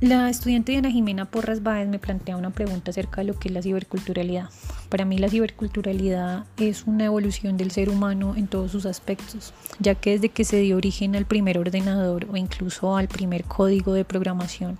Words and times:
La 0.00 0.30
estudiante 0.30 0.70
Diana 0.70 0.92
Jimena 0.92 1.24
Porras 1.24 1.64
Báez 1.64 1.88
me 1.88 1.98
plantea 1.98 2.36
una 2.36 2.50
pregunta 2.50 2.92
acerca 2.92 3.20
de 3.20 3.26
lo 3.26 3.36
que 3.36 3.48
es 3.48 3.54
la 3.54 3.62
ciberculturalidad. 3.62 4.48
Para 4.90 5.04
mí 5.04 5.18
la 5.18 5.28
ciberculturalidad 5.28 6.44
es 6.56 6.84
una 6.86 7.06
evolución 7.06 7.56
del 7.56 7.72
ser 7.72 7.90
humano 7.90 8.34
en 8.36 8.46
todos 8.46 8.70
sus 8.70 8.86
aspectos, 8.86 9.52
ya 9.80 9.96
que 9.96 10.10
desde 10.12 10.28
que 10.28 10.44
se 10.44 10.58
dio 10.60 10.76
origen 10.76 11.16
al 11.16 11.26
primer 11.26 11.58
ordenador 11.58 12.28
o 12.30 12.36
incluso 12.36 12.96
al 12.96 13.08
primer 13.08 13.42
código 13.42 13.92
de 13.92 14.04
programación, 14.04 14.78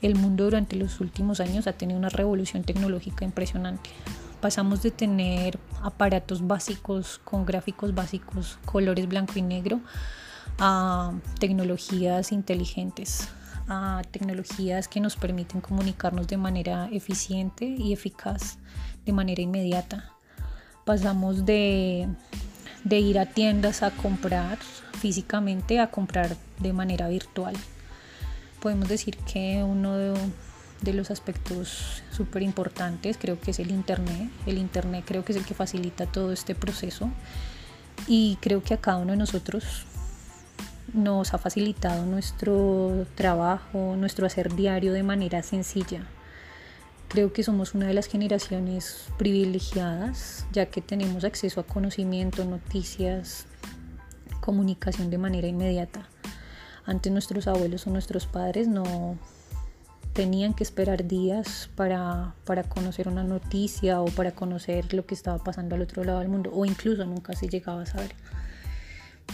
el 0.00 0.16
mundo 0.16 0.42
durante 0.42 0.74
los 0.74 0.98
últimos 0.98 1.38
años 1.38 1.68
ha 1.68 1.74
tenido 1.74 1.96
una 1.96 2.08
revolución 2.08 2.64
tecnológica 2.64 3.24
impresionante. 3.24 3.90
Pasamos 4.40 4.82
de 4.82 4.90
tener 4.90 5.56
aparatos 5.82 6.44
básicos 6.44 7.20
con 7.22 7.46
gráficos 7.46 7.94
básicos, 7.94 8.58
colores 8.64 9.06
blanco 9.06 9.34
y 9.36 9.42
negro, 9.42 9.78
a 10.58 11.12
tecnologías 11.38 12.32
inteligentes 12.32 13.28
a 13.68 14.02
tecnologías 14.10 14.88
que 14.88 15.00
nos 15.00 15.16
permiten 15.16 15.60
comunicarnos 15.60 16.26
de 16.26 16.36
manera 16.36 16.88
eficiente 16.92 17.64
y 17.64 17.92
eficaz, 17.92 18.58
de 19.04 19.12
manera 19.12 19.42
inmediata. 19.42 20.12
Pasamos 20.84 21.44
de, 21.44 22.08
ir 22.90 23.18
a 23.18 23.26
tiendas 23.26 23.82
a 23.82 23.90
comprar 23.90 24.58
físicamente 25.00 25.80
a 25.80 25.90
comprar 25.90 26.36
de 26.60 26.72
manera 26.72 27.08
virtual. 27.08 27.56
Podemos 28.60 28.88
decir 28.88 29.16
que 29.18 29.64
uno 29.64 29.96
de, 29.96 30.14
de 30.82 30.92
los 30.92 31.10
aspectos 31.10 32.02
súper 32.12 32.42
importantes 32.42 33.16
creo 33.18 33.40
que 33.40 33.50
es 33.50 33.58
el 33.58 33.70
Internet. 33.70 34.30
El 34.46 34.58
Internet 34.58 35.04
creo 35.06 35.24
que 35.24 35.32
es 35.32 35.38
el 35.38 35.44
que 35.44 35.54
facilita 35.54 36.06
todo 36.06 36.32
este 36.32 36.54
proceso 36.54 37.10
y 38.06 38.38
creo 38.40 38.62
que 38.62 38.74
a 38.74 38.76
cada 38.76 38.98
uno 38.98 39.12
de 39.12 39.18
nosotros 39.18 39.86
nos 40.92 41.32
ha 41.34 41.38
facilitado 41.38 42.04
nuestro 42.04 43.06
trabajo, 43.14 43.96
nuestro 43.96 44.26
hacer 44.26 44.54
diario 44.54 44.92
de 44.92 45.02
manera 45.02 45.42
sencilla. 45.42 46.06
Creo 47.08 47.32
que 47.32 47.42
somos 47.42 47.74
una 47.74 47.86
de 47.86 47.94
las 47.94 48.06
generaciones 48.06 49.08
privilegiadas, 49.18 50.46
ya 50.52 50.66
que 50.66 50.80
tenemos 50.80 51.24
acceso 51.24 51.60
a 51.60 51.66
conocimiento, 51.66 52.44
noticias, 52.44 53.46
comunicación 54.40 55.10
de 55.10 55.18
manera 55.18 55.46
inmediata. 55.46 56.08
Antes 56.84 57.12
nuestros 57.12 57.46
abuelos 57.46 57.86
o 57.86 57.90
nuestros 57.90 58.26
padres 58.26 58.66
no 58.66 59.16
tenían 60.12 60.52
que 60.52 60.64
esperar 60.64 61.06
días 61.06 61.70
para, 61.74 62.34
para 62.44 62.64
conocer 62.64 63.08
una 63.08 63.24
noticia 63.24 64.00
o 64.00 64.06
para 64.06 64.32
conocer 64.32 64.92
lo 64.92 65.06
que 65.06 65.14
estaba 65.14 65.38
pasando 65.38 65.74
al 65.74 65.82
otro 65.82 66.04
lado 66.04 66.18
del 66.18 66.28
mundo, 66.28 66.50
o 66.52 66.64
incluso 66.64 67.04
nunca 67.06 67.34
se 67.34 67.48
llegaba 67.48 67.82
a 67.82 67.86
saber 67.86 68.14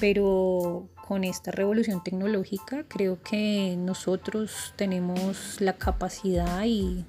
pero 0.00 0.88
con 1.06 1.24
esta 1.24 1.50
revolución 1.50 2.02
tecnológica 2.02 2.84
creo 2.86 3.22
que 3.22 3.77
nosotros 3.78 4.74
tenemos 4.77 5.60
la 5.60 5.74
capacidad 5.74 6.64
y, 6.64 7.06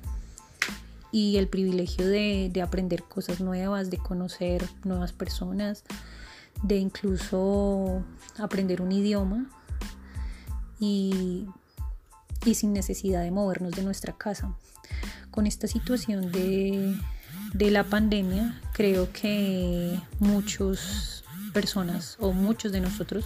el 1.11 1.47
privilegio 1.47 2.07
de, 2.07 2.51
aprender 2.63 3.03
cosas 3.03 3.41
nuevas, 3.41 3.89
de 3.89 3.97
conocer 3.97 4.63
nuevas 4.83 5.11
personas, 5.11 5.83
de 6.63 6.77
incluso 6.77 8.03
aprender 8.37 8.81
un 8.81 8.91
idioma 8.91 9.49
y, 10.79 11.47
sin 12.53 12.73
necesidad 12.73 13.21
de 13.21 13.31
movernos 13.31 13.73
de 13.73 13.83
nuestra 13.83 14.13
casa. 14.13 14.55
Con 15.29 15.45
esta 15.45 15.67
situación 15.67 16.31
de 16.31 17.71
la 17.71 17.83
pandemia 17.83 18.59
creo 18.73 19.11
que 19.11 19.99
muchos 20.19 21.23
personas 21.53 22.15
o 22.19 22.31
muchos 22.31 22.71
de 22.71 22.81
nosotros 22.81 23.25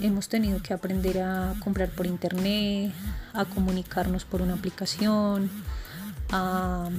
hemos 0.00 0.28
tenido 0.28 0.62
que 0.62 0.72
aprender 0.74 1.20
a 1.20 1.54
comprar 1.60 1.90
por 1.90 2.06
internet, 2.06 2.92
a 3.32 3.44
comunicarnos 3.44 4.24
por 4.24 4.42
una 4.42 4.54
aplicación, 4.54 5.50
a, 6.30 6.90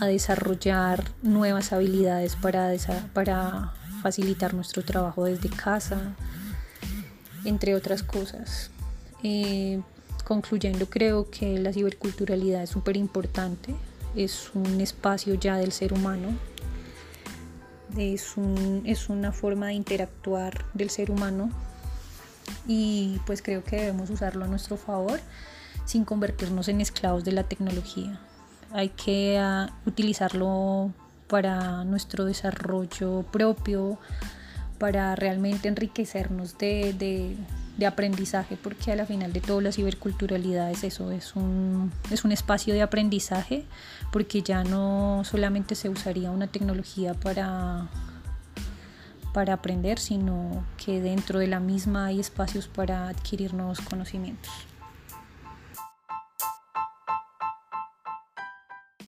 desarrollar 0.00 1.04
nuevas 1.22 1.74
habilidades 1.74 2.34
para, 2.34 3.74
facilitar 4.02 4.54
nuestro 4.54 4.82
trabajo 4.82 5.26
desde 5.26 5.50
casa, 5.50 6.14
entre 7.44 7.74
otras 7.74 8.02
cosas. 8.02 8.70
Eh, 9.22 9.82
concluyendo, 10.24 10.88
creo 10.88 11.30
que 11.30 11.58
la 11.58 11.72
ciberculturalidad 11.72 12.62
es 12.62 12.70
súper 12.70 12.96
importante, 12.96 13.74
es 14.16 14.50
un 14.54 14.80
espacio 14.80 15.34
ya 15.34 15.56
del 15.56 15.72
ser 15.72 15.92
humano 15.92 16.28
es, 17.96 18.34
es 18.84 19.08
una 19.08 19.32
forma 19.32 19.68
de 19.68 19.74
interactuar 19.74 20.64
del 20.74 20.90
ser 20.90 21.10
humano 21.10 21.50
y 22.66 23.20
pues 23.26 23.42
creo 23.42 23.64
que 23.64 23.76
debemos 23.76 24.10
usarlo 24.10 24.44
a 24.44 24.48
nuestro 24.48 24.76
favor 24.76 25.20
sin 25.84 26.04
convertirnos 26.04 26.68
en 26.68 26.80
esclavos 26.80 27.24
de 27.24 27.32
la 27.32 27.44
tecnología. 27.44 28.20
Hay 28.72 28.90
que 28.90 29.38
ah, 29.38 29.70
utilizarlo 29.86 30.92
para 31.28 31.84
nuestro 31.84 32.24
desarrollo 32.24 33.24
propio, 33.30 33.98
para 34.78 35.14
realmente 35.16 35.68
enriquecernos 35.68 36.58
de, 36.58 37.36
de 37.80 37.86
aprendizaje, 37.86 38.56
porque 38.62 38.92
a 38.92 38.96
la 38.96 39.06
final 39.06 39.32
de 39.32 39.40
todo 39.40 39.60
la 39.60 39.72
ciberculturalidad 39.72 40.70
es 40.70 40.84
eso, 40.84 41.10
es 41.10 41.34
un, 41.34 41.90
es 42.10 42.24
un 42.24 42.30
espacio 42.30 42.74
de 42.74 42.82
aprendizaje, 42.82 43.64
porque 44.12 44.42
ya 44.42 44.62
no 44.62 45.22
solamente 45.24 45.74
se 45.74 45.88
usaría 45.88 46.30
una 46.30 46.46
tecnología 46.46 47.14
para, 47.14 47.88
para 49.32 49.54
aprender, 49.54 49.98
sino 49.98 50.62
que 50.76 51.00
dentro 51.00 51.38
de 51.38 51.46
la 51.46 51.58
misma 51.58 52.06
hay 52.06 52.20
espacios 52.20 52.68
para 52.68 53.08
adquirir 53.08 53.54
nuevos 53.54 53.80
conocimientos. 53.80 54.52